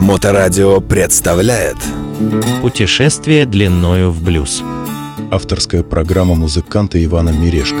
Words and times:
Моторадио 0.00 0.80
представляет 0.80 1.76
Путешествие 2.62 3.46
длиною 3.46 4.10
в 4.10 4.20
блюз 4.22 4.62
Авторская 5.30 5.84
программа 5.84 6.34
музыканта 6.34 7.02
Ивана 7.04 7.28
Мирешко 7.30 7.78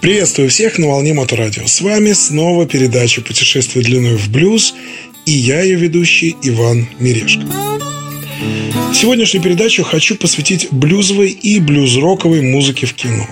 Приветствую 0.00 0.48
всех 0.50 0.78
на 0.78 0.88
волне 0.88 1.14
Моторадио. 1.14 1.66
С 1.66 1.80
вами 1.80 2.12
снова 2.12 2.66
передача 2.66 3.20
«Путешествие 3.20 3.84
длиной 3.84 4.16
в 4.16 4.32
блюз» 4.32 4.74
и 5.26 5.32
я, 5.32 5.60
ее 5.62 5.76
ведущий 5.76 6.34
Иван 6.42 6.88
Мирешко. 6.98 7.42
Сегодняшнюю 8.94 9.42
передачу 9.42 9.84
хочу 9.84 10.16
посвятить 10.16 10.68
блюзовой 10.70 11.30
и 11.30 11.58
блюз-роковой 11.60 12.42
музыке 12.42 12.86
в 12.86 12.94
кино. 12.94 13.26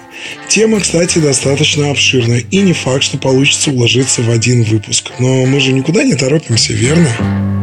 Тема, 0.48 0.80
кстати, 0.80 1.18
достаточно 1.18 1.90
обширная, 1.90 2.44
и 2.50 2.58
не 2.58 2.72
факт, 2.72 3.02
что 3.02 3.18
получится 3.18 3.70
уложиться 3.70 4.22
в 4.22 4.30
один 4.30 4.62
выпуск. 4.64 5.12
Но 5.18 5.46
мы 5.46 5.60
же 5.60 5.72
никуда 5.72 6.04
не 6.04 6.14
торопимся, 6.14 6.72
верно? 6.72 7.57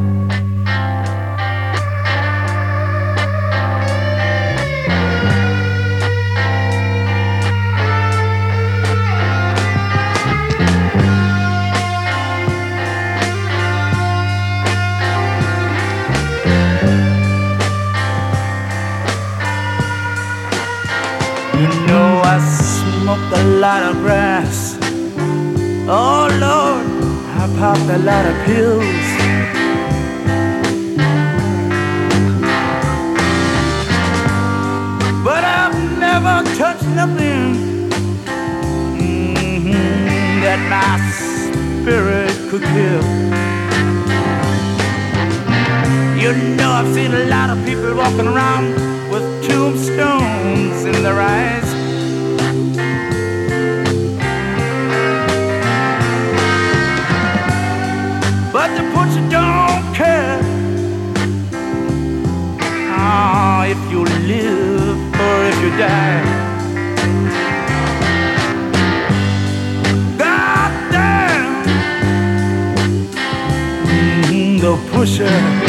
You 21.66 21.72
know 21.88 22.22
I 22.24 22.38
smoked 22.38 23.34
a 23.34 23.44
lot 23.58 23.82
of 23.82 23.96
grass. 24.04 24.78
Oh 25.90 26.28
Lord, 26.46 26.86
I 27.42 27.44
popped 27.58 27.90
a 27.90 27.98
lot 27.98 28.24
of 28.32 28.36
pills. 28.46 29.08
But 35.26 35.44
I've 35.44 35.80
never 35.98 36.36
touched 36.56 36.88
nothing 37.02 37.90
mhm, 38.94 40.42
that 40.44 40.62
my 40.70 40.94
spirit 41.18 42.36
could 42.52 42.66
kill. 42.76 43.04
You 46.22 46.32
know 46.58 46.70
I've 46.80 46.94
seen 46.94 47.12
a 47.12 47.26
lot 47.26 47.50
of 47.50 47.58
people 47.66 47.96
walking 47.96 48.28
around 48.28 48.68
with 49.10 49.26
tombstones 49.50 50.75
in 50.86 51.02
their 51.02 51.20
eyes. 51.20 51.66
But 58.54 58.70
the 58.78 58.84
butcher 58.94 59.24
don't 59.30 59.84
care 59.94 60.40
ah, 62.78 63.66
if 63.66 63.80
you 63.92 64.06
live 64.34 64.98
or 65.26 65.38
if 65.52 65.58
you 65.64 65.72
die. 65.78 66.24
God 70.18 70.72
damn, 70.92 71.66
Mhm, 73.86 74.62
the 74.62 74.74
pusher. 74.92 75.65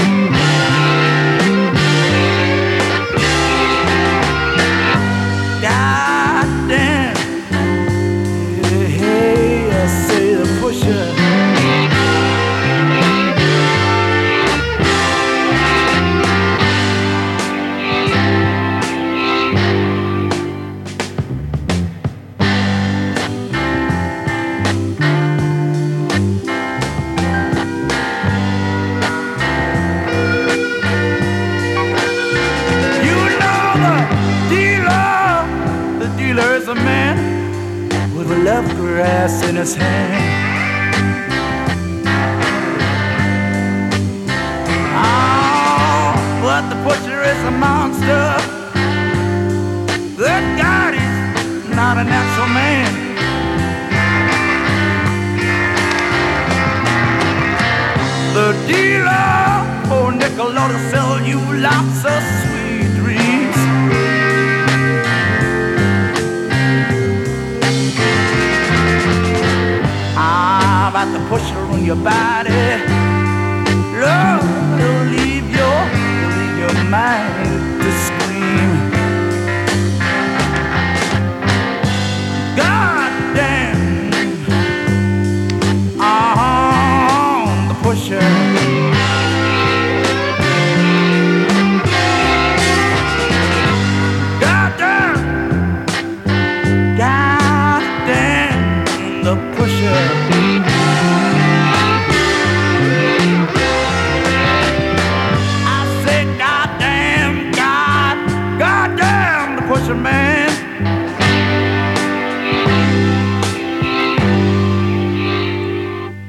The 58.47 58.53
dealer, 58.69 59.91
oh 59.91 60.15
nickel, 60.17 60.57
ought 60.57 60.69
to 60.69 60.79
sell 60.89 61.21
you 61.27 61.41
lots 61.59 62.05
of 62.07 62.23
sweet 62.43 62.95
dreams. 62.95 63.59
Ah, 70.17 70.91
about 70.91 71.11
the 71.13 71.19
pusher 71.29 71.59
on 71.75 71.85
your 71.85 71.97
body. 71.97 72.55
Lord, 73.99 74.45
it'll 74.79 75.07
leave 75.11 75.51
your, 75.51 75.79
leave 76.31 76.57
your 76.63 76.85
mind 76.85 77.26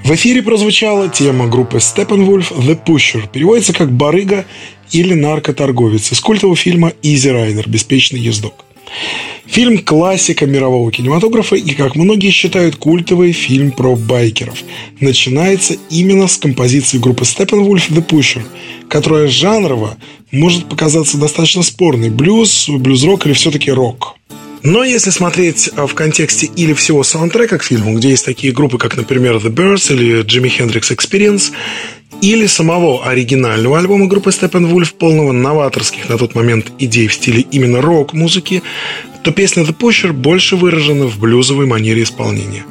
В 0.08 0.16
эфире 0.16 0.42
прозвучала 0.42 1.10
тема 1.10 1.48
группы 1.48 1.80
Steppenwolf 1.80 2.58
«The 2.58 2.80
Pusher». 2.82 3.30
Переводится 3.30 3.74
как 3.74 3.92
«барыга» 3.92 4.46
или 4.94 5.14
«наркоторговец» 5.14 6.14
из 6.14 6.22
культового 6.22 6.56
фильма 6.56 6.94
«Изи 7.04 7.30
Райдер. 7.30 7.68
Беспечный 7.68 8.22
ездок». 8.22 8.64
Фильм– 9.48 9.78
классика 9.84 10.46
мирового 10.46 10.94
кинематографа 10.94 11.58
и, 11.58 11.72
как 11.72 11.98
многие 11.98 12.32
считают, 12.32 12.78
культовый 12.78 13.34
фильм 13.34 13.72
про 13.72 13.98
байкеров. 13.98 14.64
Начинается 15.02 15.76
именно 15.90 16.30
с 16.30 16.38
композиции 16.38 17.00
группы 17.00 17.26
Steppenwolf 17.26 17.90
«The 17.90 18.08
Pusher», 18.08 18.44
которая 18.88 19.28
жанрово 19.28 19.98
может 20.32 20.70
показаться 20.70 21.18
достаточно 21.18 21.64
спорной. 21.64 22.12
Блюз, 22.12 22.70
блюз-рок 22.70 23.26
или 23.26 23.34
все-таки 23.34 23.72
рок– 23.72 24.16
но 24.64 24.84
если 24.84 25.12
смотреть 25.12 25.70
а, 25.76 25.88
в 25.88 25.94
контексте 25.94 26.50
или 26.56 26.74
всего 26.74 27.04
саундтрека 27.04 27.58
к 27.58 27.64
фильму, 27.64 27.96
где 27.96 28.10
есть 28.10 28.26
такие 28.26 28.54
группы, 28.54 28.78
как, 28.78 28.98
например, 28.98 29.36
The 29.38 29.50
Birds 29.54 29.94
или 29.94 30.24
Jimi 30.24 30.52
Hendrix 30.58 30.96
Experience, 30.96 31.52
или 32.22 32.48
самого 32.48 33.06
оригинального 33.06 33.78
альбома 33.78 34.08
группы 34.08 34.32
Steppenwolf, 34.32 34.96
полного 34.96 35.32
новаторских 35.32 36.10
на 36.10 36.18
тот 36.18 36.34
момент 36.34 36.72
идей 36.80 37.08
в 37.08 37.14
стиле 37.14 37.46
именно 37.52 37.82
рок-музыки, 37.82 38.64
то 39.24 39.32
песня 39.32 39.64
The 39.64 39.76
Pusher 39.78 40.14
больше 40.14 40.56
выражена 40.56 41.06
в 41.06 41.20
блюзовой 41.20 41.66
манере 41.66 42.04
исполнения. 42.04 42.66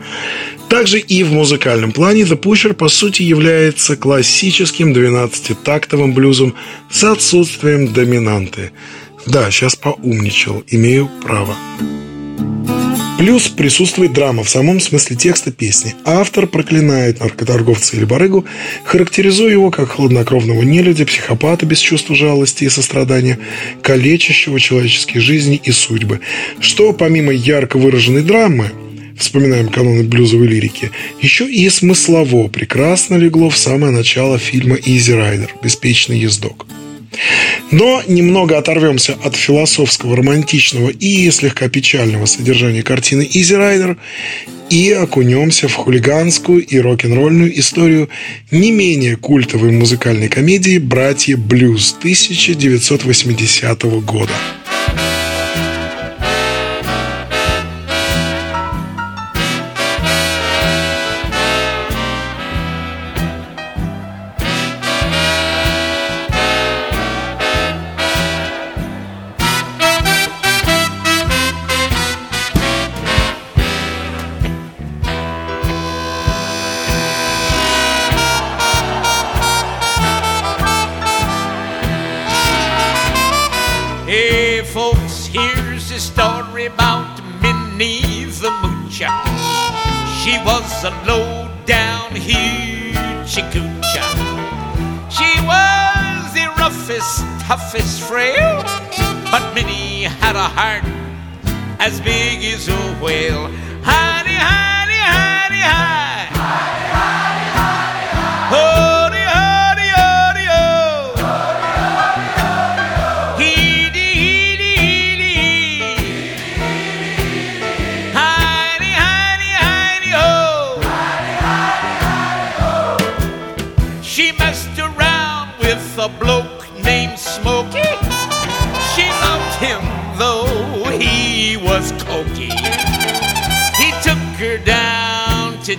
Также 0.68 0.98
и 0.98 1.22
в 1.22 1.32
музыкальном 1.32 1.92
плане 1.92 2.22
The 2.22 2.40
Pusher 2.40 2.74
по 2.74 2.88
сути 2.88 3.22
является 3.22 3.96
классическим 3.96 4.92
12-тактовым 4.92 6.12
блюзом 6.12 6.54
с 6.90 7.04
отсутствием 7.04 7.92
доминанты– 7.92 8.72
да, 9.26 9.50
сейчас 9.50 9.76
поумничал, 9.76 10.62
имею 10.69 11.11
право. 11.23 11.56
Плюс 13.19 13.49
присутствует 13.49 14.12
драма 14.12 14.44
в 14.44 14.50
самом 14.50 14.78
смысле 14.78 15.17
текста 15.17 15.50
песни. 15.50 15.94
Автор 16.05 16.46
проклинает 16.46 17.20
наркоторговца 17.20 17.96
или 17.96 18.05
барыгу, 18.05 18.44
характеризуя 18.84 19.50
его 19.50 19.70
как 19.70 19.93
хладнокровного 19.93 20.62
нелюдя, 20.62 21.06
психопата 21.06 21.64
без 21.64 21.78
чувства 21.78 22.14
жалости 22.14 22.64
и 22.64 22.69
сострадания, 22.69 23.38
калечащего 23.81 24.61
человеческие 24.61 25.23
жизни 25.23 25.61
и 25.64 25.73
судьбы. 25.73 26.20
Что 26.61 26.93
помимо 26.93 27.32
ярко 27.32 27.78
выраженной 27.78 28.23
драмы, 28.23 28.70
вспоминаем 29.19 29.70
каноны 29.70 30.05
блюзовой 30.05 30.46
лирики, 30.46 30.90
еще 31.23 31.50
и 31.50 31.69
смыслово 31.70 32.49
прекрасно 32.49 33.17
легло 33.17 33.49
в 33.49 33.56
самое 33.56 33.93
начало 33.93 34.38
фильма 34.38 34.76
«Изи 34.76 35.14
Райдер» 35.14 35.55
«Беспечный 35.62 36.19
ездок». 36.19 36.67
Но 37.70 38.02
немного 38.06 38.58
оторвемся 38.58 39.16
от 39.24 39.36
философского, 39.36 40.16
романтичного 40.16 40.90
и 40.90 41.30
слегка 41.30 41.68
печального 41.68 42.26
содержания 42.26 42.82
картины 42.82 43.28
«Изи 43.30 43.54
Райдер» 43.54 43.96
и 44.70 44.90
окунемся 44.92 45.68
в 45.68 45.74
хулиганскую 45.74 46.64
и 46.64 46.78
рок-н-ролльную 46.78 47.58
историю 47.58 48.08
не 48.50 48.70
менее 48.70 49.16
культовой 49.16 49.70
музыкальной 49.72 50.28
комедии 50.28 50.78
«Братья 50.78 51.36
Блюз» 51.36 51.94
1980 51.98 53.82
года. 54.04 54.32
is 102.56 102.68
a 102.68 102.94
whale. 103.02 103.65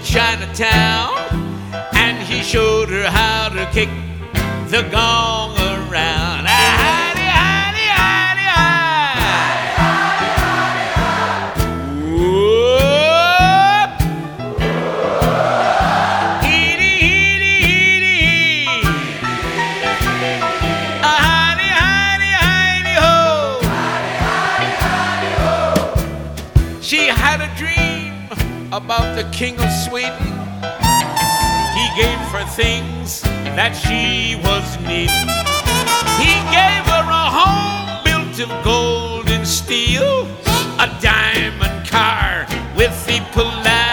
Chinatown, 0.04 1.18
and 1.94 2.18
he 2.28 2.42
showed 2.42 2.90
her 2.90 3.10
how 3.10 3.50
to 3.50 3.66
kick 3.72 3.90
the 4.70 4.88
gong 4.92 5.57
about 28.78 29.16
the 29.16 29.28
king 29.32 29.60
of 29.60 29.72
Sweden. 29.72 30.28
He 31.74 31.86
gave 32.00 32.20
her 32.30 32.46
things 32.46 33.22
that 33.58 33.74
she 33.74 34.36
was 34.46 34.66
needing. 34.86 35.30
He 36.22 36.34
gave 36.54 36.86
her 36.94 37.06
a 37.10 37.26
home 37.40 38.04
built 38.06 38.38
of 38.40 38.64
gold 38.64 39.30
and 39.30 39.48
steel, 39.48 40.28
a 40.78 40.88
diamond 41.02 41.88
car 41.90 42.46
with 42.76 42.94
the 43.08 43.20
platinum 43.32 43.87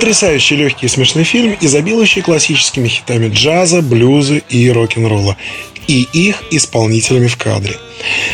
Потрясающий 0.00 0.56
легкий 0.56 0.86
и 0.86 0.88
смешный 0.88 1.24
фильм, 1.24 1.58
изобилующий 1.60 2.22
классическими 2.22 2.88
хитами 2.88 3.28
джаза, 3.28 3.82
блюза 3.82 4.36
и 4.48 4.70
рок-н-ролла 4.70 5.36
и 5.88 6.08
их 6.14 6.42
исполнителями 6.50 7.26
в 7.26 7.36
кадре. 7.36 7.76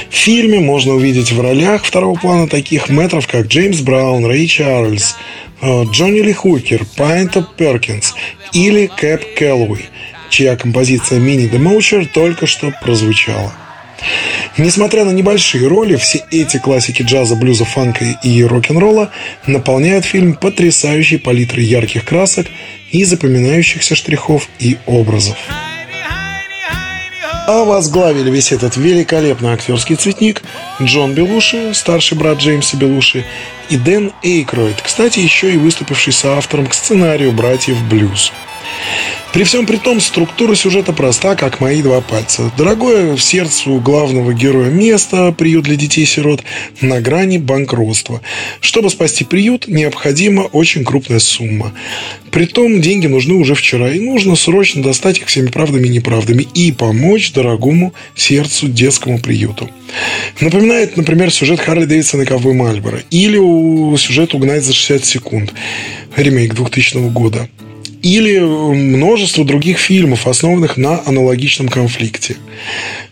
В 0.09 0.15
фильме 0.15 0.61
можно 0.61 0.95
увидеть 0.95 1.33
в 1.33 1.41
ролях 1.41 1.85
второго 1.85 2.17
плана 2.17 2.47
таких 2.47 2.89
метров, 2.89 3.27
как 3.27 3.49
Джеймс 3.49 3.81
Браун, 3.81 4.27
Рэй 4.27 4.47
Чарльз, 4.47 5.17
э, 5.61 5.85
Джонни 5.91 6.21
Ли 6.21 6.33
Хукер, 6.33 6.85
Пайнта 6.97 7.45
Перкинс 7.57 8.15
или 8.53 8.87
Кэп 8.87 9.35
Келлоуи, 9.35 9.87
чья 10.31 10.55
композиция 10.55 11.19
«Мини 11.19 11.49
Демоучер» 11.49 12.07
только 12.07 12.47
что 12.47 12.73
прозвучала. 12.81 13.53
Несмотря 14.59 15.05
на 15.05 15.11
небольшие 15.11 15.69
роли, 15.69 15.97
все 15.97 16.25
эти 16.31 16.59
классики 16.59 17.03
джаза, 17.03 17.37
блюза, 17.37 17.65
фанка 17.65 18.05
и 18.23 18.43
рок-н-ролла 18.43 19.11
наполняют 19.47 20.05
фильм 20.05 20.35
потрясающей 20.35 21.19
палитрой 21.19 21.65
ярких 21.65 22.05
красок 22.05 22.47
и 22.91 23.05
запоминающихся 23.05 23.95
штрихов 23.95 24.49
и 24.59 24.79
образов. 24.87 25.37
А 27.49 27.65
возглавили 27.65 28.29
весь 28.29 28.51
этот 28.51 28.77
великолепный 28.77 29.51
актерский 29.51 29.95
цветник 29.95 30.43
Джон 30.83 31.15
Белуши, 31.15 31.75
старший 31.75 32.19
брат 32.19 32.39
Джеймса 32.39 32.77
Белуши, 32.77 33.25
и 33.69 33.77
Дэн 33.77 34.13
Эйкройд, 34.23 34.81
кстати, 34.83 35.21
еще 35.21 35.53
и 35.53 35.57
выступивший 35.57 36.13
соавтором 36.13 36.67
к 36.67 36.75
сценарию 36.75 37.31
«Братьев 37.31 37.81
Блюз». 37.85 38.33
При 39.37 39.45
всем 39.45 39.67
при 39.67 39.77
том, 39.77 40.01
структура 40.01 40.55
сюжета 40.55 40.95
проста, 40.95 41.37
как 41.37 41.61
мои 41.61 41.83
два 41.83 42.01
пальца. 42.01 42.51
Дорогое 42.57 43.15
в 43.17 43.23
сердцу 43.23 43.81
главного 43.81 44.33
героя 44.33 44.71
место, 44.71 45.31
приют 45.31 45.67
для 45.67 45.77
детей-сирот, 45.77 46.43
на 46.81 47.03
грани 47.03 47.37
банкротства. 47.37 48.23
Чтобы 48.63 48.89
спасти 48.89 49.25
приют, 49.25 49.69
необходима 49.69 50.45
очень 50.53 50.87
крупная 50.87 51.19
сумма. 51.19 51.75
Притом, 52.31 52.81
деньги 52.81 53.09
нужны 53.09 53.35
уже 53.35 53.55
вчера, 53.55 53.93
и 53.93 54.01
нужно 54.01 54.37
срочно 54.37 54.83
достать 54.83 55.19
их 55.19 55.27
всеми 55.27 55.49
правдами 55.49 55.87
и 55.87 55.91
неправдами 55.91 56.49
и 56.55 56.73
помочь 56.73 57.33
дорогому 57.33 57.93
сердцу 58.15 58.69
детскому 58.69 59.19
приюту. 59.19 59.69
Напоминает, 60.41 60.97
например, 60.97 61.31
сюжет 61.31 61.61
Харли 61.61 61.85
Дэвидсона 61.85 62.23
и 62.23 62.25
Ковбой 62.25 62.55
Мальборо. 62.55 63.03
Или 63.11 63.37
сюжет 63.99 64.33
«Угнать 64.33 64.65
за 64.65 64.73
60 64.73 65.05
секунд». 65.05 65.53
Ремейк 66.17 66.55
2000 66.55 67.11
года 67.11 67.51
или 68.07 68.39
множество 68.39 69.45
других 69.45 69.79
фильмов, 69.79 70.29
основанных 70.29 70.77
на 70.77 71.03
аналогичном 71.07 71.69
конфликте. 71.69 72.37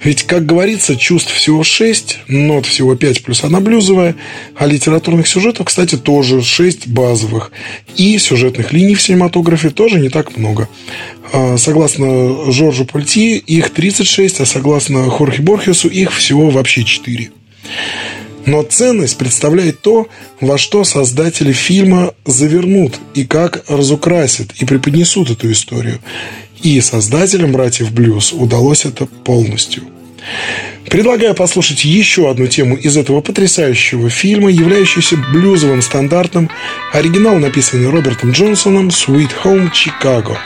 Ведь, 0.05 0.23
как 0.23 0.47
говорится, 0.47 0.95
чувств 0.95 1.33
всего 1.33 1.65
шесть, 1.65 2.19
нот 2.29 2.65
всего 2.65 2.95
пять 2.95 3.25
плюс 3.25 3.43
одна 3.43 3.59
блюзовая, 3.59 4.15
а 4.55 4.67
литературных 4.67 5.27
сюжетов, 5.27 5.67
кстати, 5.67 5.97
тоже 5.97 6.43
шесть 6.43 6.87
базовых. 6.87 7.51
И 7.97 8.19
сюжетных 8.19 8.73
линий 8.73 8.95
в 8.95 9.03
синематографе 9.03 9.71
тоже 9.71 9.99
не 9.99 10.11
так 10.11 10.37
много. 10.37 10.69
А, 11.33 11.57
согласно 11.59 12.53
Жоржу 12.53 12.85
Пальти, 12.85 13.37
их 13.39 13.71
36, 13.71 14.41
а 14.41 14.47
согласно 14.47 15.11
Хорхе 15.11 15.43
Борхесу, 15.43 15.89
их 15.89 16.13
всего 16.13 16.51
вообще 16.51 16.85
4. 16.85 17.31
Но 18.47 18.63
ценность 18.63 19.17
представляет 19.17 19.81
то, 19.81 20.09
во 20.41 20.59
что 20.59 20.85
создатели 20.85 21.53
фильма 21.53 22.15
завернут 22.27 22.99
и 23.15 23.25
как 23.25 23.65
разукрасят 23.69 24.53
и 24.61 24.65
преподнесут 24.65 25.31
эту 25.31 25.51
историю. 25.51 26.01
И 26.63 26.81
создателям 26.81 27.53
«Братьев 27.53 27.93
Блюз» 27.93 28.33
удалось 28.33 28.85
это 28.85 29.07
полностью. 29.07 29.85
Предлагаю 30.89 31.35
послушать 31.35 31.85
еще 31.85 32.31
одну 32.31 32.47
тему 32.47 32.77
из 32.77 32.97
этого 32.97 33.21
потрясающего 33.21 34.11
фильма, 34.11 34.51
являющуюся 34.51 35.17
блюзовым 35.17 35.83
стандартом, 35.83 36.51
оригинал, 36.93 37.39
написанный 37.39 37.91
Робертом 37.91 38.31
Джонсоном 38.31 38.89
«Sweet 38.89 39.31
Home 39.45 39.71
Chicago». 39.73 40.37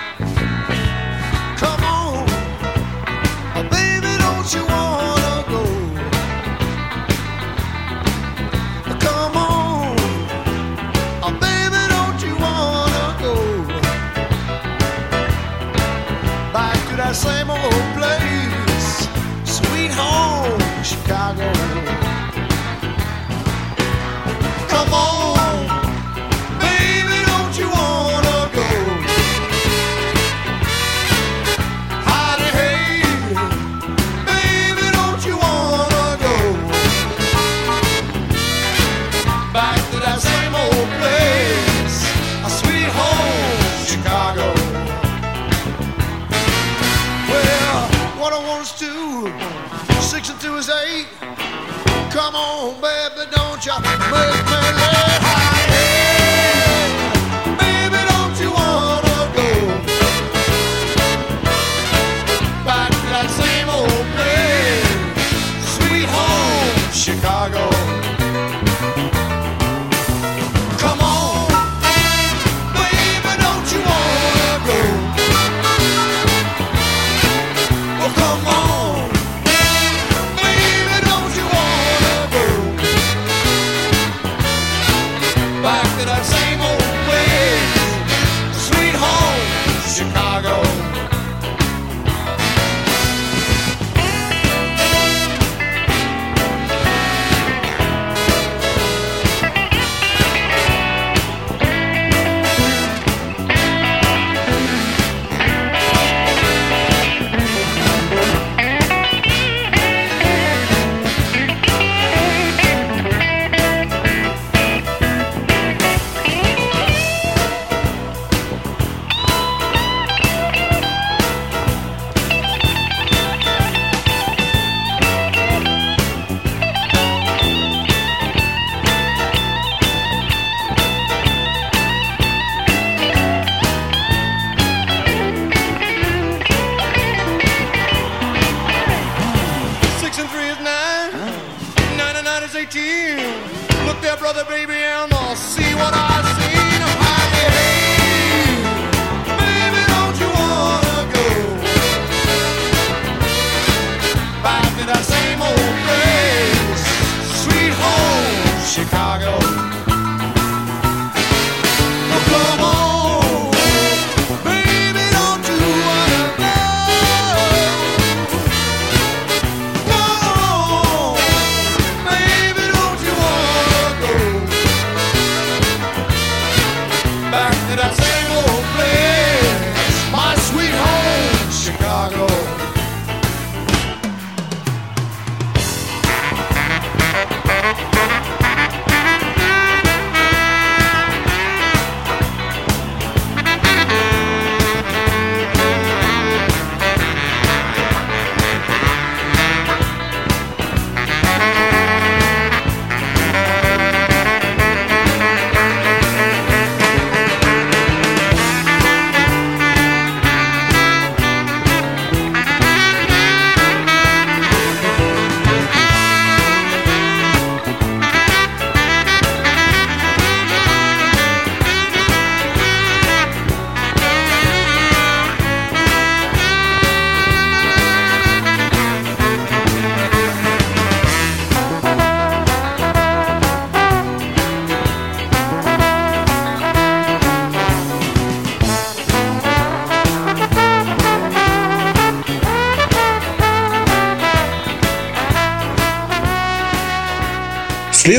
one's 48.47 48.73
two, 48.79 49.33
six 50.01 50.31
and 50.31 50.41
two 50.41 50.57
is 50.57 50.69
eight. 50.69 51.07
Come 52.11 52.35
on, 52.35 52.81
baby, 52.81 53.31
don't 53.31 53.65
you 53.65 53.73
make 53.81 54.11
me 54.11 54.73
lay. 54.79 55.48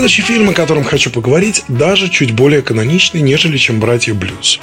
Следующий 0.10 0.34
фильм, 0.34 0.50
о 0.50 0.54
котором 0.54 0.84
хочу 0.84 1.12
поговорить, 1.12 1.64
даже 1.68 2.10
чуть 2.10 2.32
более 2.32 2.64
каноничный, 2.64 3.22
нежели 3.22 3.58
чем 3.58 3.80
«Братья 3.80 4.16
Блюз». 4.16 4.60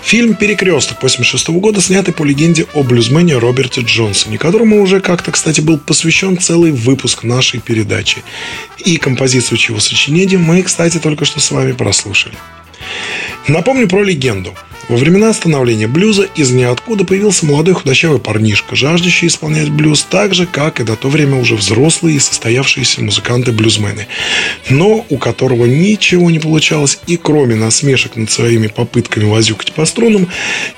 Фильм 0.00 0.34
«Перекресток» 0.34 1.02
86 1.02 1.48
года, 1.48 1.80
снятый 1.80 2.14
по 2.14 2.22
легенде 2.22 2.66
о 2.72 2.84
блюзмене 2.84 3.36
Роберте 3.36 3.80
Джонсоне, 3.80 4.38
которому 4.38 4.80
уже 4.80 5.00
как-то, 5.00 5.32
кстати, 5.32 5.60
был 5.60 5.76
посвящен 5.78 6.38
целый 6.38 6.70
выпуск 6.70 7.24
нашей 7.24 7.58
передачи. 7.58 8.22
И 8.78 8.96
композицию 8.96 9.58
чего 9.58 9.80
сочинения 9.80 10.38
мы, 10.38 10.62
кстати, 10.62 10.98
только 10.98 11.24
что 11.24 11.40
с 11.40 11.50
вами 11.50 11.72
прослушали. 11.72 12.36
Напомню 13.48 13.88
про 13.88 14.04
легенду. 14.04 14.54
Во 14.88 14.96
времена 14.96 15.32
становления 15.32 15.88
блюза 15.88 16.28
из 16.36 16.52
ниоткуда 16.52 17.04
появился 17.04 17.44
молодой 17.44 17.74
худощавый 17.74 18.20
парнишка, 18.20 18.76
жаждущий 18.76 19.26
исполнять 19.26 19.68
блюз 19.68 20.06
так 20.08 20.32
же, 20.32 20.46
как 20.46 20.78
и 20.78 20.84
до 20.84 20.94
то 20.94 21.08
время 21.08 21.36
уже 21.40 21.56
взрослые 21.56 22.16
и 22.16 22.20
состоявшиеся 22.20 23.02
музыканты-блюзмены, 23.02 24.06
но 24.70 25.04
у 25.08 25.18
которого 25.18 25.66
ничего 25.66 26.30
не 26.30 26.38
получалось 26.38 27.00
и 27.08 27.16
кроме 27.16 27.56
насмешек 27.56 28.14
над 28.14 28.30
своими 28.30 28.68
попытками 28.68 29.24
возюкать 29.24 29.72
по 29.72 29.84
струнам, 29.86 30.28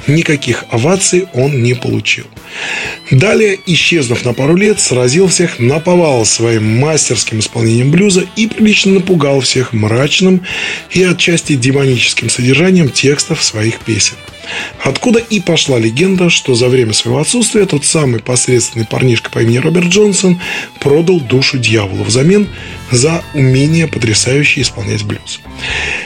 никаких 0.07 0.65
оваций 0.71 1.27
он 1.35 1.63
не 1.63 1.75
получил. 1.75 2.25
Далее, 3.11 3.59
исчезнув 3.67 4.25
на 4.25 4.33
пару 4.33 4.57
лет, 4.57 4.81
сразил 4.81 5.29
всех 5.29 5.59
наповал 5.59 6.25
своим 6.25 6.79
мастерским 6.79 7.41
исполнением 7.41 7.91
блюза 7.91 8.27
и 8.37 8.47
прилично 8.47 8.95
напугал 8.95 9.41
всех 9.41 9.73
мрачным 9.73 10.43
и 10.91 11.03
отчасти 11.03 11.55
демоническим 11.55 12.31
содержанием 12.31 12.89
текстов 12.91 13.43
своих 13.43 13.79
песен. 13.89 14.17
Откуда 14.85 15.19
и 15.19 15.41
пошла 15.41 15.79
легенда, 15.79 16.29
что 16.29 16.55
за 16.55 16.69
время 16.69 16.93
своего 16.93 17.21
отсутствия 17.21 17.65
тот 17.65 17.87
самый 17.87 18.21
посредственный 18.21 18.85
парнишка 18.85 19.31
по 19.31 19.39
имени 19.41 19.57
Роберт 19.57 19.87
Джонсон 19.87 20.41
продал 20.79 21.21
душу 21.21 21.59
дьяволу 21.59 22.05
взамен 22.05 22.49
за 22.91 23.23
умение 23.33 23.89
потрясающе 23.89 24.61
исполнять 24.61 25.05
блюз. 25.05 25.41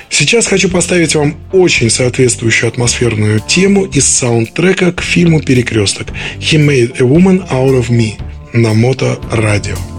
Сейчас 0.09 0.47
хочу 0.47 0.69
поставить 0.69 1.17
вам 1.17 1.37
очень 1.53 1.91
соответствующую 1.91 2.69
атмосферную 2.69 3.41
тему 3.41 3.85
из 3.85 4.07
саундтрека 4.07 4.93
к 4.93 5.03
фильму 5.03 5.43
«Перекресток» 5.43 6.09
«He 6.39 6.59
made 6.59 6.97
a 6.99 7.05
woman 7.05 7.49
out 7.51 7.75
of 7.81 7.91
me» 7.91 8.15
на 8.53 8.75
Мото 8.75 9.19
Радио. 9.33 9.92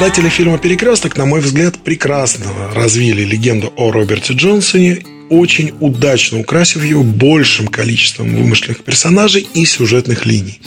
Создатели 0.00 0.30
фильма 0.30 0.56
«Перекресток», 0.56 1.18
на 1.18 1.26
мой 1.26 1.40
взгляд, 1.42 1.76
прекрасно 1.76 2.46
развили 2.74 3.22
легенду 3.22 3.70
о 3.76 3.92
Роберте 3.92 4.32
Джонсоне, 4.32 5.02
очень 5.28 5.74
удачно 5.78 6.40
украсив 6.40 6.82
его 6.82 7.02
большим 7.02 7.68
количеством 7.68 8.34
вымышленных 8.34 8.82
персонажей 8.82 9.46
и 9.52 9.66
сюжетных 9.66 10.24
линий. 10.24 10.62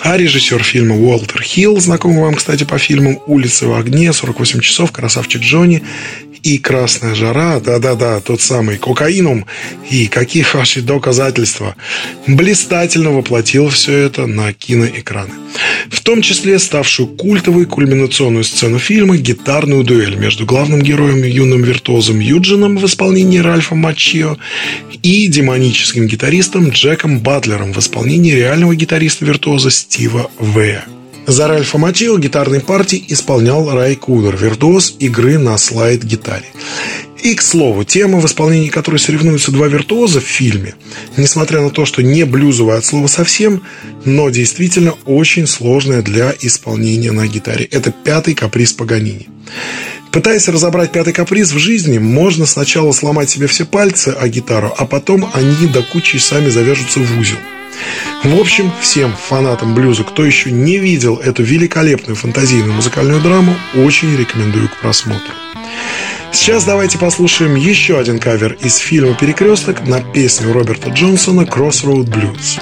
А 0.00 0.16
режиссер 0.16 0.62
фильма 0.62 0.96
Уолтер 0.96 1.42
Хилл, 1.42 1.78
знакомый 1.78 2.22
вам, 2.22 2.36
кстати, 2.36 2.64
по 2.64 2.78
фильмам 2.78 3.20
«Улицы 3.26 3.66
в 3.66 3.74
огне», 3.74 4.08
«48 4.08 4.60
часов», 4.60 4.92
«Красавчик 4.92 5.42
Джонни», 5.42 5.82
и 6.42 6.58
красная 6.58 7.14
жара, 7.14 7.60
да-да-да, 7.60 8.20
тот 8.20 8.40
самый 8.40 8.78
кокаинум, 8.78 9.46
и 9.90 10.06
какие 10.06 10.44
ваши 10.52 10.82
доказательства, 10.82 11.76
блистательно 12.26 13.10
воплотил 13.10 13.68
все 13.68 13.96
это 13.96 14.26
на 14.26 14.52
киноэкраны. 14.52 15.34
В 15.90 16.00
том 16.00 16.22
числе 16.22 16.58
ставшую 16.58 17.08
культовой 17.08 17.66
кульминационную 17.66 18.44
сцену 18.44 18.78
фильма 18.78 19.16
гитарную 19.16 19.84
дуэль 19.84 20.16
между 20.16 20.46
главным 20.46 20.82
героем 20.82 21.22
юным 21.22 21.62
виртуозом 21.62 22.20
Юджином 22.20 22.76
в 22.76 22.86
исполнении 22.86 23.38
Ральфа 23.38 23.74
Мачио 23.74 24.36
и 25.02 25.26
демоническим 25.26 26.06
гитаристом 26.06 26.70
Джеком 26.70 27.20
Батлером 27.20 27.72
в 27.72 27.78
исполнении 27.78 28.32
реального 28.32 28.74
гитариста-виртуоза 28.74 29.70
Стива 29.70 30.30
В. 30.38 30.99
За 31.26 31.46
Ральфа 31.46 31.78
Матио 31.78 32.18
гитарной 32.18 32.60
партии 32.60 33.04
исполнял 33.08 33.70
Рай 33.70 33.94
Кудер, 33.96 34.36
виртуоз 34.36 34.96
игры 34.98 35.38
на 35.38 35.56
слайд-гитаре. 35.58 36.46
И, 37.22 37.34
к 37.34 37.42
слову, 37.42 37.84
тема, 37.84 38.18
в 38.18 38.26
исполнении 38.26 38.68
которой 38.68 38.98
соревнуются 38.98 39.52
два 39.52 39.68
виртуоза 39.68 40.20
в 40.20 40.24
фильме, 40.24 40.74
несмотря 41.18 41.60
на 41.60 41.70
то, 41.70 41.84
что 41.84 42.02
не 42.02 42.24
блюзовая 42.24 42.78
от 42.78 42.84
слова 42.84 43.06
совсем, 43.08 43.62
но 44.04 44.30
действительно 44.30 44.94
очень 45.04 45.46
сложная 45.46 46.02
для 46.02 46.34
исполнения 46.40 47.12
на 47.12 47.26
гитаре. 47.26 47.66
Это 47.66 47.92
пятый 47.92 48.34
каприз 48.34 48.72
Паганини. 48.72 49.28
Пытаясь 50.12 50.48
разобрать 50.48 50.92
пятый 50.92 51.12
каприз 51.12 51.52
в 51.52 51.58
жизни, 51.58 51.98
можно 51.98 52.46
сначала 52.46 52.90
сломать 52.92 53.30
себе 53.30 53.46
все 53.46 53.64
пальцы 53.64 54.08
о 54.08 54.26
гитару, 54.28 54.72
а 54.76 54.86
потом 54.86 55.30
они 55.34 55.66
до 55.66 55.82
кучи 55.82 56.16
сами 56.16 56.48
завяжутся 56.48 57.00
в 57.00 57.18
узел. 57.18 57.36
В 58.24 58.38
общем, 58.38 58.70
всем 58.80 59.14
фанатам 59.14 59.74
блюза, 59.74 60.04
кто 60.04 60.24
еще 60.24 60.50
не 60.50 60.78
видел 60.78 61.16
эту 61.16 61.42
великолепную 61.42 62.16
фантазийную 62.16 62.74
музыкальную 62.74 63.20
драму, 63.20 63.54
очень 63.74 64.16
рекомендую 64.16 64.68
к 64.68 64.76
просмотру. 64.80 65.32
Сейчас 66.32 66.64
давайте 66.64 66.98
послушаем 66.98 67.56
еще 67.56 67.98
один 67.98 68.18
кавер 68.18 68.56
из 68.60 68.76
фильма 68.76 69.14
«Перекресток» 69.14 69.86
на 69.86 70.00
песню 70.00 70.52
Роберта 70.52 70.90
Джонсона 70.90 71.42
«Crossroad 71.42 72.04
Blues». 72.04 72.60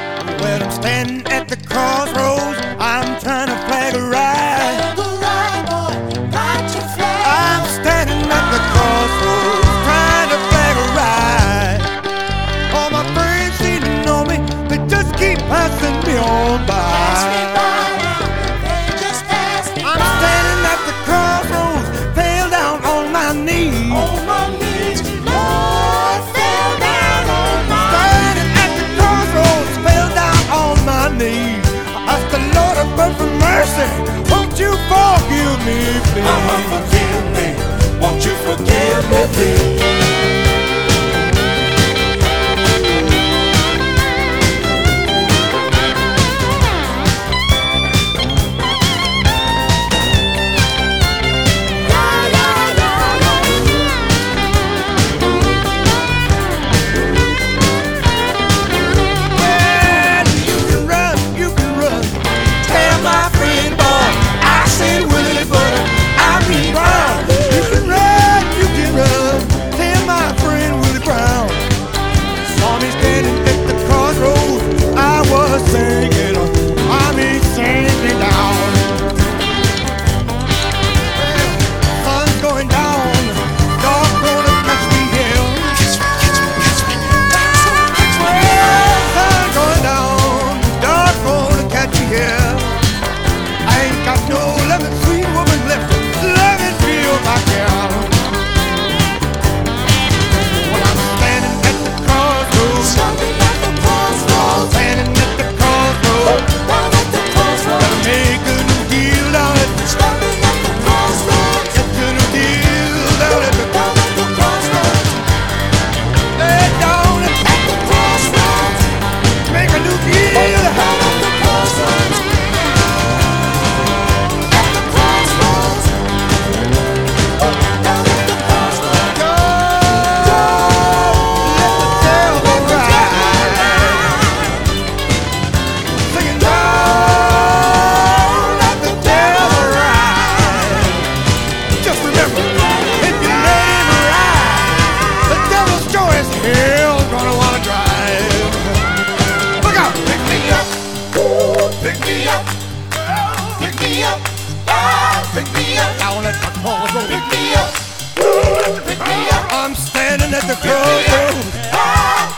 I'm 159.68 159.74
standing 159.76 160.32
at 160.32 160.48
the 160.48 160.56
crossroads. 160.64 161.44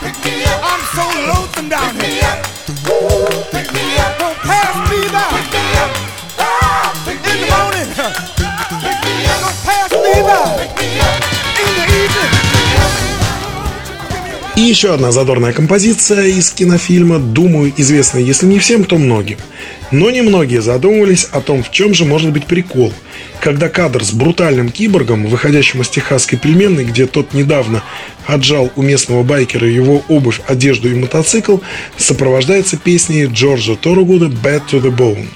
Pick 0.03 0.19
me 0.27 0.43
up. 0.51 0.67
I'm 0.67 0.83
so 0.99 1.07
lonesome 1.31 1.69
down 1.69 1.95
here. 2.03 2.35
Pick 3.55 3.71
me 3.71 3.85
up. 4.03 4.19
Don't 4.19 4.35
pass 4.51 4.75
me 4.91 4.99
by. 5.15 5.31
Pick 5.39 5.55
me 5.55 5.63
up. 5.79 5.95
In 7.07 7.39
the 7.39 7.47
morning. 7.55 7.87
Pick 8.83 8.99
me 9.07 9.15
up. 9.31 9.47
Don't 9.47 9.61
pass 9.63 9.91
me 9.95 10.15
by. 10.27 10.43
Pick 10.59 10.75
me 10.75 10.89
up. 11.07 11.23
In 11.63 11.71
the 11.79 11.87
evening. 12.03 12.51
И 14.57 14.63
еще 14.63 14.93
одна 14.93 15.13
задорная 15.13 15.53
композиция 15.53 16.25
из 16.27 16.51
кинофильма, 16.51 17.21
думаю, 17.21 17.73
известная, 17.77 18.23
если 18.23 18.47
не 18.47 18.59
всем, 18.59 18.85
то 18.85 18.99
многим. 18.99 19.39
Но 19.91 20.11
немногие 20.11 20.63
задумывались 20.63 21.25
о 21.33 21.41
том, 21.41 21.65
в 21.65 21.71
чем 21.73 21.95
же 21.95 22.05
может 22.05 22.33
быть 22.33 22.47
прикол, 22.47 22.93
когда 23.41 23.69
кадр 23.69 24.05
с 24.05 24.13
брутальным 24.13 24.71
киборгом, 24.71 25.27
выходящим 25.27 25.83
из 25.83 25.89
техасской 25.89 26.39
пельменной, 26.39 26.85
где 26.85 27.07
тот 27.07 27.35
недавно 27.35 27.83
отжал 28.27 28.71
у 28.77 28.83
местного 28.83 29.25
байкера 29.25 29.69
его 29.69 30.05
обувь, 30.09 30.41
одежду 30.47 30.89
и 30.89 30.95
мотоцикл, 30.95 31.59
сопровождается 31.97 32.77
песней 32.77 33.27
Джорджа 33.27 33.75
Торгуда 33.75 34.27
«Bad 34.27 34.63
to 34.71 34.81
the 34.81 34.95
Bone». 34.97 35.27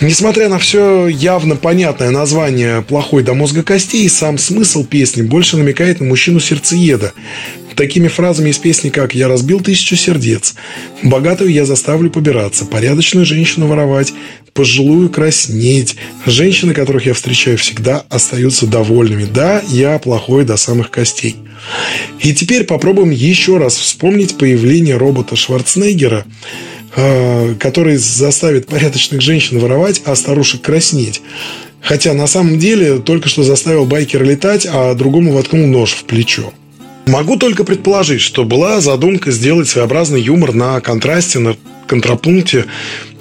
Несмотря 0.00 0.48
на 0.48 0.60
все 0.60 1.08
явно 1.08 1.56
понятное 1.56 2.10
название 2.10 2.82
«Плохой 2.82 3.24
до 3.24 3.34
мозга 3.34 3.64
костей», 3.64 4.08
сам 4.08 4.38
смысл 4.38 4.84
песни 4.84 5.22
больше 5.22 5.56
намекает 5.56 5.98
на 5.98 6.06
мужчину-сердцееда, 6.06 7.12
такими 7.78 8.08
фразами 8.08 8.50
из 8.50 8.58
песни, 8.58 8.90
как 8.90 9.14
«Я 9.14 9.28
разбил 9.28 9.60
тысячу 9.60 9.94
сердец», 9.94 10.56
«Богатую 11.02 11.52
я 11.52 11.64
заставлю 11.64 12.10
побираться», 12.10 12.64
«Порядочную 12.64 13.24
женщину 13.24 13.68
воровать», 13.68 14.12
«Пожилую 14.52 15.08
краснеть», 15.08 15.94
«Женщины, 16.26 16.74
которых 16.74 17.06
я 17.06 17.14
встречаю 17.14 17.56
всегда, 17.56 18.04
остаются 18.10 18.66
довольными». 18.66 19.26
Да, 19.32 19.62
я 19.68 19.96
плохой 20.00 20.44
до 20.44 20.56
самых 20.56 20.90
костей. 20.90 21.36
И 22.20 22.34
теперь 22.34 22.64
попробуем 22.64 23.10
еще 23.10 23.58
раз 23.58 23.76
вспомнить 23.76 24.36
появление 24.36 24.96
робота 24.96 25.36
Шварценеггера, 25.36 26.26
э, 26.96 27.54
который 27.60 27.96
заставит 27.96 28.66
порядочных 28.66 29.20
женщин 29.20 29.60
воровать, 29.60 30.02
а 30.04 30.16
старушек 30.16 30.62
краснеть. 30.62 31.22
Хотя 31.80 32.12
на 32.12 32.26
самом 32.26 32.58
деле 32.58 32.98
только 32.98 33.28
что 33.28 33.44
заставил 33.44 33.84
байкера 33.84 34.24
летать, 34.24 34.66
а 34.68 34.94
другому 34.94 35.32
воткнул 35.32 35.68
нож 35.68 35.92
в 35.92 36.04
плечо. 36.04 36.52
Могу 37.08 37.36
только 37.36 37.64
предположить, 37.64 38.20
что 38.20 38.44
была 38.44 38.82
задумка 38.82 39.30
сделать 39.30 39.66
своеобразный 39.66 40.20
юмор 40.20 40.52
на 40.52 40.78
контрасте, 40.82 41.38
на 41.38 41.56
контрапункте, 41.86 42.66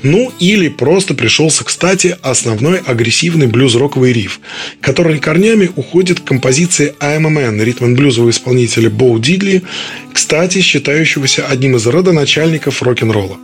ну 0.04 0.30
или 0.41 0.67
просто 0.67 1.13
пришелся 1.13 1.63
кстати 1.63 2.17
основной 2.21 2.80
агрессивный 2.80 3.47
блюз-роковый 3.47 4.12
риф, 4.12 4.41
который 4.82 5.19
корнями 5.19 5.71
уходит 5.78 6.19
к 6.19 6.26
композиции 6.26 6.95
I'm 7.00 7.26
a 7.28 7.32
Man 7.32 7.63
ритм-блюзового 7.63 8.32
исполнителя 8.32 8.89
Боу 8.89 9.19
Дидли, 9.19 9.63
кстати, 10.12 10.60
считающегося 10.60 11.47
одним 11.47 11.78
из 11.78 11.88
родоначальников 11.88 12.84
рок-н-ролла. 12.84 13.38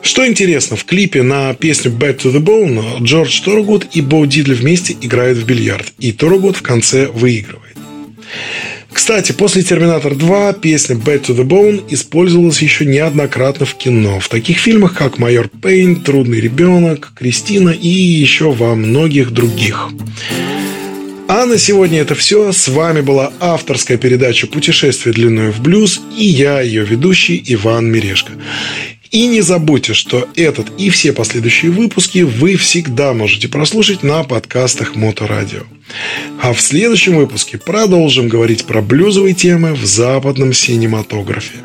Что 0.00 0.26
интересно, 0.26 0.76
в 0.76 0.86
клипе 0.86 1.22
на 1.22 1.52
песню 1.52 1.92
Back 1.92 2.20
to 2.22 2.32
the 2.32 2.40
Bone 2.40 3.02
Джордж 3.02 3.42
Торгуд 3.42 3.86
и 3.92 4.00
Боу 4.00 4.24
Дидли 4.24 4.54
вместе 4.54 4.96
играют 4.98 5.36
в 5.36 5.44
бильярд, 5.44 5.92
и 5.98 6.12
Торгуд 6.12 6.56
в 6.56 6.62
конце 6.62 7.06
выигрывает. 7.08 7.76
Кстати, 8.92 9.32
после 9.32 9.62
«Терминатор 9.62 10.12
2» 10.12 10.60
песня 10.60 10.96
«Back 10.96 11.26
to 11.26 11.36
the 11.36 11.44
Bone» 11.44 11.84
использовалась 11.90 12.62
еще 12.62 12.84
неоднократно 12.86 13.66
в 13.66 13.74
кино. 13.74 14.18
В 14.18 14.28
таких 14.28 14.58
фильмах, 14.58 14.94
как 14.94 15.18
«Майор 15.18 15.48
Пейн», 15.48 15.96
«Трудный 15.96 16.40
ребенок», 16.40 17.12
«Кристина» 17.14 17.70
и 17.70 17.88
еще 17.88 18.50
во 18.50 18.74
многих 18.74 19.30
других. 19.30 19.88
А 21.28 21.44
на 21.44 21.58
сегодня 21.58 22.00
это 22.00 22.14
все. 22.14 22.52
С 22.52 22.68
вами 22.68 23.02
была 23.02 23.32
авторская 23.38 23.98
передача 23.98 24.46
«Путешествие 24.46 25.14
длиной 25.14 25.50
в 25.50 25.60
блюз» 25.60 26.00
и 26.16 26.24
я, 26.24 26.62
ее 26.62 26.84
ведущий 26.84 27.42
Иван 27.46 27.92
Мирешко. 27.92 28.32
И 29.10 29.26
не 29.26 29.40
забудьте, 29.40 29.94
что 29.94 30.28
этот 30.36 30.68
и 30.78 30.90
все 30.90 31.12
последующие 31.12 31.70
выпуски 31.70 32.20
вы 32.20 32.56
всегда 32.56 33.14
можете 33.14 33.48
прослушать 33.48 34.02
на 34.02 34.22
подкастах 34.22 34.94
Моторадио. 34.96 35.62
А 36.42 36.52
в 36.52 36.60
следующем 36.60 37.16
выпуске 37.16 37.56
продолжим 37.56 38.28
говорить 38.28 38.66
про 38.66 38.82
блюзовые 38.82 39.34
темы 39.34 39.72
в 39.74 39.84
западном 39.84 40.52
синематографе. 40.52 41.64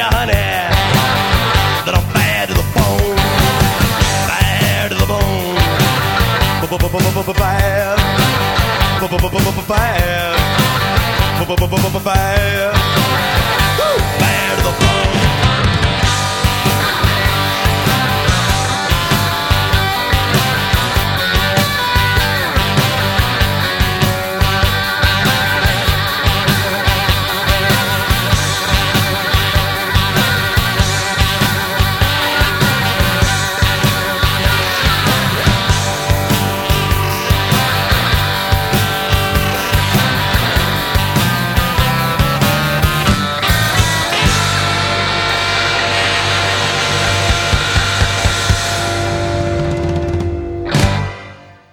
You, 0.00 0.08
honey, 0.16 0.32
that 1.84 1.92
I'm 1.92 2.06
bad 2.14 2.48
to 2.48 2.54
the 2.54 2.64
bone. 2.72 3.16
Bad 4.28 4.92
to 4.92 4.96
the 4.96 5.04
bone. 5.04 5.60
Bad. 7.36 7.98
Bad. 9.68 10.40
Bad. 12.04 12.79